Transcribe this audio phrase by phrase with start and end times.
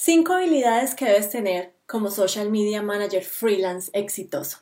[0.00, 4.58] 5 habilidades que debes tener como social media manager freelance exitoso.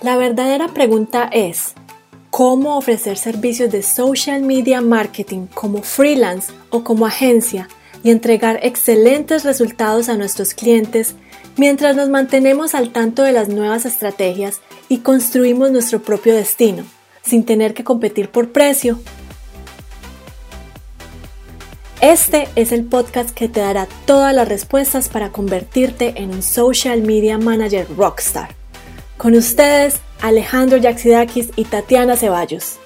[0.00, 1.74] La verdadera pregunta es,
[2.30, 7.68] ¿cómo ofrecer servicios de social media marketing como freelance o como agencia
[8.02, 11.14] y entregar excelentes resultados a nuestros clientes
[11.58, 16.84] mientras nos mantenemos al tanto de las nuevas estrategias y construimos nuestro propio destino,
[17.22, 18.98] sin tener que competir por precio
[22.02, 27.00] este es el podcast que te dará todas las respuestas para convertirte en un social
[27.00, 28.56] media manager rockstar.
[29.16, 32.80] Con ustedes, Alejandro Yaxidakis y Tatiana Ceballos.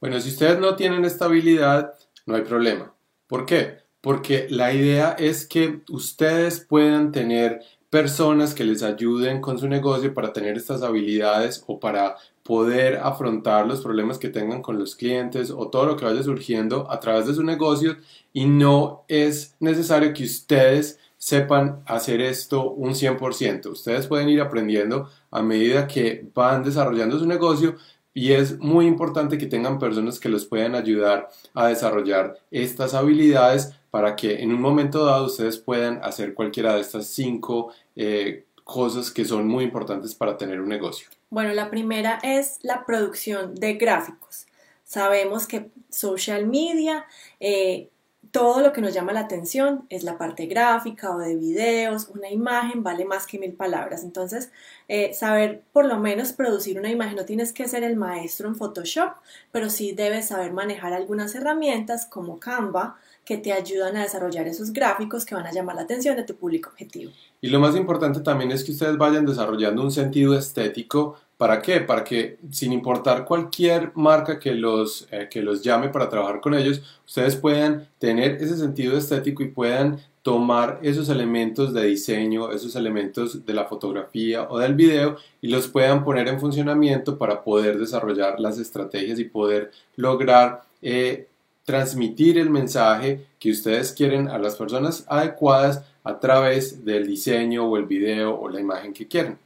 [0.00, 1.92] Bueno, si ustedes no tienen esta habilidad,
[2.24, 2.94] no hay problema.
[3.26, 3.80] ¿Por qué?
[4.00, 7.60] Porque la idea es que ustedes puedan tener
[7.92, 13.66] personas que les ayuden con su negocio para tener estas habilidades o para poder afrontar
[13.66, 17.26] los problemas que tengan con los clientes o todo lo que vaya surgiendo a través
[17.26, 17.98] de su negocio
[18.32, 23.66] y no es necesario que ustedes sepan hacer esto un 100%.
[23.66, 27.76] Ustedes pueden ir aprendiendo a medida que van desarrollando su negocio
[28.14, 33.74] y es muy importante que tengan personas que los puedan ayudar a desarrollar estas habilidades
[33.90, 39.10] para que en un momento dado ustedes puedan hacer cualquiera de estas cinco eh, cosas
[39.10, 41.08] que son muy importantes para tener un negocio.
[41.30, 44.46] Bueno, la primera es la producción de gráficos.
[44.84, 47.06] Sabemos que social media,
[47.40, 47.88] eh,
[48.32, 52.30] todo lo que nos llama la atención es la parte gráfica o de videos, una
[52.30, 54.02] imagen vale más que mil palabras.
[54.04, 54.50] Entonces,
[54.88, 58.56] eh, saber por lo menos producir una imagen, no tienes que ser el maestro en
[58.56, 59.16] Photoshop,
[59.52, 64.72] pero sí debes saber manejar algunas herramientas como Canva, que te ayudan a desarrollar esos
[64.72, 67.12] gráficos que van a llamar la atención de tu público objetivo.
[67.44, 71.16] Y lo más importante también es que ustedes vayan desarrollando un sentido estético.
[71.36, 71.80] ¿Para qué?
[71.80, 76.54] Para que sin importar cualquier marca que los, eh, que los llame para trabajar con
[76.54, 82.76] ellos, ustedes puedan tener ese sentido estético y puedan tomar esos elementos de diseño, esos
[82.76, 87.76] elementos de la fotografía o del video y los puedan poner en funcionamiento para poder
[87.76, 91.26] desarrollar las estrategias y poder lograr eh,
[91.64, 97.76] transmitir el mensaje que ustedes quieren a las personas adecuadas a través del diseño o
[97.76, 99.38] el video o la imagen que quieren.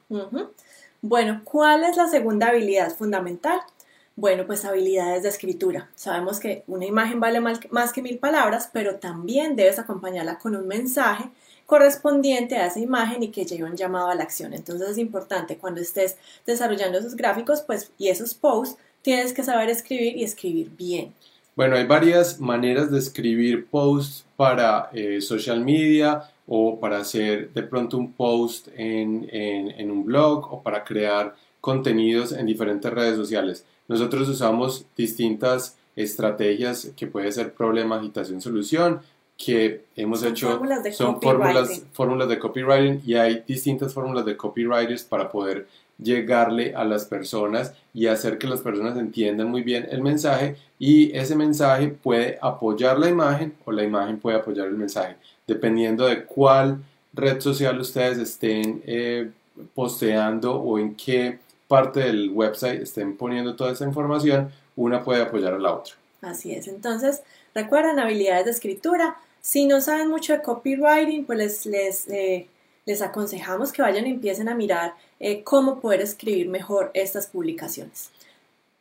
[1.02, 3.60] Bueno, ¿cuál es la segunda habilidad fundamental?
[4.14, 5.90] Bueno, pues habilidades de escritura.
[5.94, 10.66] Sabemos que una imagen vale más que mil palabras, pero también debes acompañarla con un
[10.66, 11.30] mensaje
[11.66, 14.54] correspondiente a esa imagen y que lleve un llamado a la acción.
[14.54, 19.68] Entonces es importante cuando estés desarrollando esos gráficos pues, y esos posts, tienes que saber
[19.68, 21.12] escribir y escribir bien.
[21.54, 27.62] Bueno, hay varias maneras de escribir posts para eh, social media o para hacer de
[27.62, 33.64] pronto un post en, en, un blog o para crear contenidos en diferentes redes sociales.
[33.88, 39.00] Nosotros usamos distintas estrategias que puede ser problema, agitación, solución,
[39.36, 40.60] que hemos hecho
[40.92, 45.66] son fórmulas, fórmulas de copywriting y hay distintas fórmulas de copywriters para poder
[45.98, 51.16] llegarle a las personas y hacer que las personas entiendan muy bien el mensaje y
[51.16, 56.24] ese mensaje puede apoyar la imagen o la imagen puede apoyar el mensaje, dependiendo de
[56.24, 59.30] cuál red social ustedes estén eh,
[59.74, 65.54] posteando o en qué parte del website estén poniendo toda esa información, una puede apoyar
[65.54, 65.94] a la otra.
[66.22, 67.22] Así es, entonces
[67.54, 73.72] recuerden habilidades de escritura, si no saben mucho de copywriting, pues les, les eh, aconsejamos
[73.72, 78.10] que vayan y empiecen a mirar eh, cómo poder escribir mejor estas publicaciones.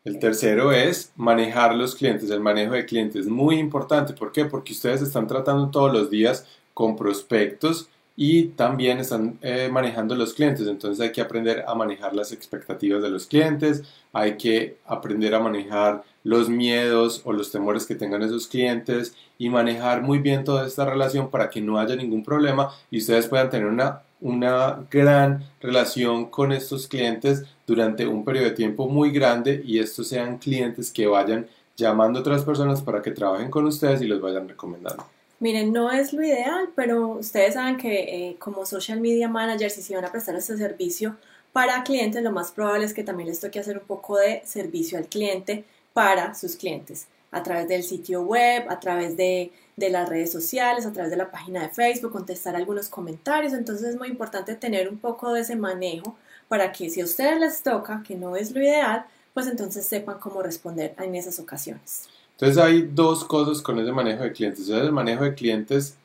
[0.05, 2.29] El tercero es manejar los clientes.
[2.29, 4.13] El manejo de clientes es muy importante.
[4.13, 4.45] ¿Por qué?
[4.45, 6.45] Porque ustedes están tratando todos los días
[6.75, 10.67] con prospectos y también están eh, manejando los clientes.
[10.67, 13.83] Entonces hay que aprender a manejar las expectativas de los clientes,
[14.13, 19.49] hay que aprender a manejar los miedos o los temores que tengan esos clientes y
[19.49, 23.49] manejar muy bien toda esta relación para que no haya ningún problema y ustedes puedan
[23.49, 29.61] tener una, una gran relación con estos clientes durante un periodo de tiempo muy grande
[29.63, 31.45] y estos sean clientes que vayan
[31.77, 35.05] llamando a otras personas para que trabajen con ustedes y los vayan recomendando.
[35.39, 37.99] Miren, no es lo ideal, pero ustedes saben que
[38.29, 41.17] eh, como social media managers, si se van a prestar este servicio
[41.53, 44.97] para clientes, lo más probable es que también les toque hacer un poco de servicio
[44.97, 50.32] al cliente para sus clientes a través del sitio web, a través de, las redes
[50.32, 53.52] sociales, a través de la página de Facebook, contestar algunos comentarios.
[53.52, 56.16] Entonces es muy importante tener un poco de ese manejo
[56.47, 60.17] para que si a ustedes les toca, que no es lo ideal, pues entonces sepan
[60.17, 62.08] cómo responder en esas ocasiones.
[62.32, 64.70] Entonces hay dos cosas con ese manejo de clientes.
[64.70, 65.97] el manejo de clientes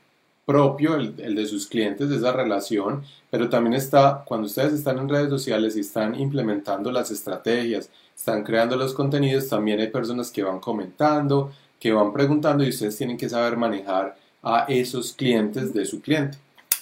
[0.45, 5.09] propio, el, el, de sus clientes, esa relación, pero también está cuando ustedes están en
[5.09, 7.89] redes sociales y están implementando las estrategias,
[8.21, 12.95] están creando los contenidos, también hay personas que van comentando, que van preguntando y ustedes
[12.99, 16.37] tienen que saber manejar a esos clientes de su cliente.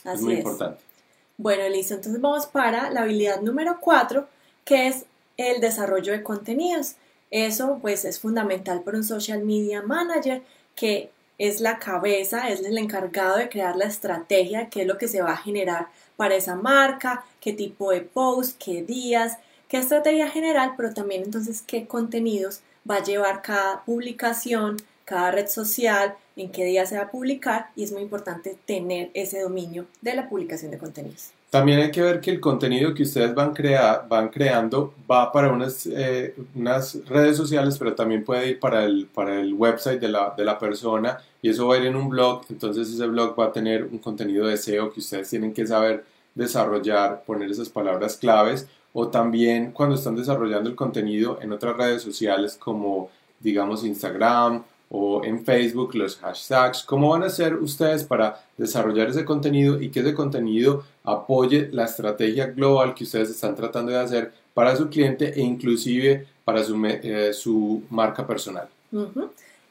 [0.05, 0.81] es muy importante.
[1.37, 1.94] Bueno, listo.
[1.94, 4.26] Entonces vamos para la habilidad número cuatro,
[4.64, 5.05] que es
[5.37, 6.96] el desarrollo de contenidos.
[7.31, 10.43] Eso pues es fundamental para un social media manager
[10.75, 11.08] que
[11.38, 15.23] es la cabeza, es el encargado de crear la estrategia, qué es lo que se
[15.23, 15.87] va a generar
[16.17, 19.38] para esa marca, qué tipo de post, qué días,
[19.69, 25.49] qué estrategia general, pero también entonces qué contenidos va a llevar cada publicación, cada red
[25.49, 29.87] social, en qué día se va a publicar y es muy importante tener ese dominio
[30.00, 31.32] de la publicación de contenidos.
[31.50, 33.55] También hay que ver que el contenido que ustedes van,
[34.09, 39.06] van creando va para unas, eh, unas, redes sociales, pero también puede ir para el,
[39.06, 42.11] para el website de la, de la, persona y eso va a ir en un
[42.11, 45.67] blog, entonces ese blog va a tener un contenido de SEO que ustedes tienen que
[45.67, 46.05] saber
[46.35, 52.03] desarrollar, poner esas palabras claves o también cuando están desarrollando el contenido en otras redes
[52.03, 53.11] sociales como
[53.41, 59.25] digamos Instagram o en Facebook los hashtags, cómo van a hacer ustedes para desarrollar ese
[59.25, 64.33] contenido y que ese contenido apoye la estrategia global que ustedes están tratando de hacer
[64.55, 68.69] para su cliente e inclusive para su, eh, su marca personal.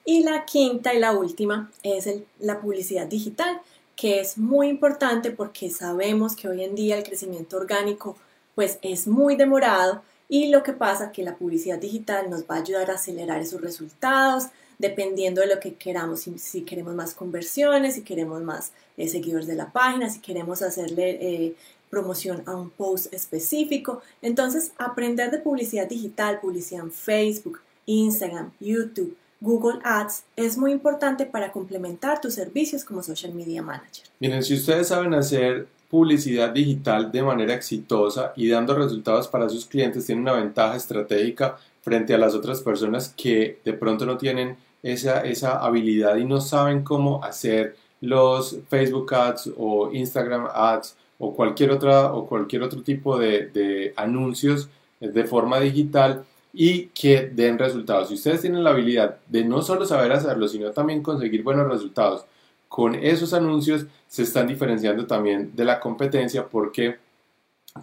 [0.05, 2.07] Y la quinta y la última es
[2.39, 3.59] la publicidad digital,
[3.97, 8.15] que es muy importante porque sabemos que hoy en día el crecimiento orgánico
[8.55, 12.59] pues es muy demorado y lo que pasa que la publicidad digital nos va a
[12.59, 14.45] ayudar a acelerar esos resultados,
[14.77, 19.55] dependiendo de lo que queramos, si, queremos más conversiones, si queremos más eh, seguidores de
[19.55, 21.55] la página, si queremos hacerle eh,
[21.89, 24.01] promoción a un post específico.
[24.21, 31.25] Entonces, aprender de publicidad digital, publicidad en Facebook, Instagram, YouTube, Google Ads es muy importante
[31.25, 34.05] para complementar tus servicios como social media manager.
[34.19, 39.65] Miren, si ustedes saben hacer publicidad digital de manera exitosa y dando resultados para sus
[39.65, 44.57] clientes, tienen una ventaja estratégica frente a las otras personas que de pronto no tienen
[44.83, 51.33] esa, esa habilidad y no saben cómo hacer los Facebook Ads o Instagram Ads o
[51.33, 54.69] cualquier, otra, o cualquier otro tipo de, de anuncios
[54.99, 56.25] de forma digital
[56.59, 58.07] y que den resultados.
[58.07, 62.25] Si ustedes tienen la habilidad de no solo saber hacerlo, sino también conseguir buenos resultados
[62.67, 66.95] con esos anuncios, se están diferenciando también de la competencia porque,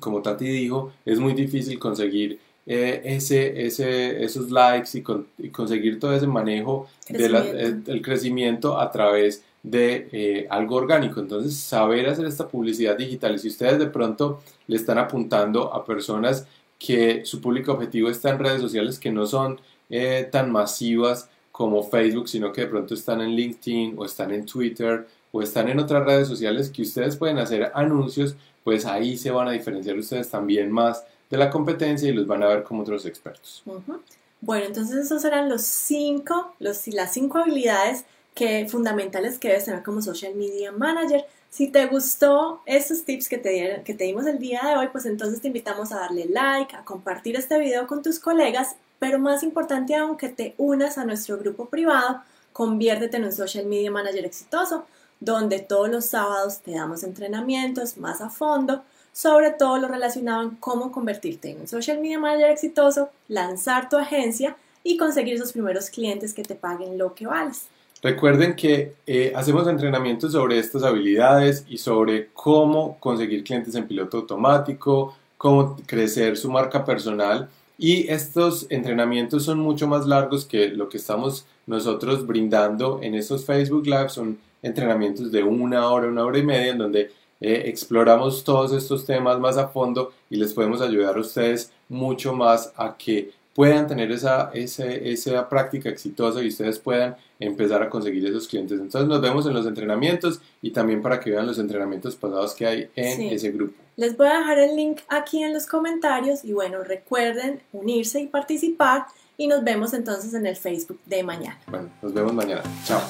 [0.00, 6.12] como Tati dijo, es muy difícil conseguir eh, ese, ese, esos likes y, conseguir todo
[6.12, 7.36] ese manejo del
[7.86, 11.20] eh, crecimiento a través de eh, algo orgánico.
[11.20, 15.84] Entonces, saber hacer esta publicidad digital y si ustedes de pronto le están apuntando a
[15.84, 16.48] personas
[16.78, 19.60] que su público objetivo está en redes sociales que no son
[20.32, 25.06] tan masivas como Facebook, sino que de pronto están en LinkedIn o están en Twitter
[25.30, 28.34] o están en otras redes sociales que ustedes pueden hacer anuncios,
[28.64, 32.42] pues ahí se van a diferenciar ustedes también más de la competencia y los van
[32.42, 33.62] a ver como otros expertos.
[34.40, 38.04] Bueno, entonces esos eran los cinco, los, las cinco habilidades
[38.34, 41.24] que, fundamentales que debes tener como social media manager.
[41.54, 45.46] Si te gustó estos tips que te, dimos el día de hoy, pues entonces te
[45.46, 50.16] invitamos a darle like, a compartir este video con tus colegas, pero más importante aún
[50.16, 52.22] que te unas a nuestro grupo privado,
[52.52, 54.84] conviértete en un social media manager exitoso,
[55.20, 60.50] donde todos los sábados te damos entrenamientos más a fondo sobre todo lo relacionado en
[60.56, 65.90] cómo convertirte en un social media manager exitoso, lanzar tu agencia y conseguir esos primeros
[65.90, 67.66] clientes que te paguen lo que vales.
[68.02, 74.18] Recuerden que eh, hacemos entrenamientos sobre estas habilidades y sobre cómo conseguir clientes en piloto
[74.18, 80.88] automático, cómo crecer su marca personal y estos entrenamientos son mucho más largos que lo
[80.88, 84.10] que estamos nosotros brindando en estos Facebook Live.
[84.10, 89.04] Son entrenamientos de una hora, una hora y media en donde eh, exploramos todos estos
[89.04, 93.86] temas más a fondo y les podemos ayudar a ustedes mucho más a que puedan
[93.86, 98.80] tener esa, esa práctica exitosa y ustedes puedan empezar a conseguir esos clientes.
[98.80, 102.66] Entonces nos vemos en los entrenamientos y también para que vean los entrenamientos pasados que
[102.66, 103.74] hay en ese grupo.
[103.96, 108.26] Les voy a dejar el link aquí en los comentarios y bueno, recuerden unirse y
[108.26, 109.06] participar
[109.36, 111.58] y nos vemos entonces en el Facebook de mañana.
[111.66, 112.62] Bueno, nos vemos mañana.
[112.84, 113.00] Chao.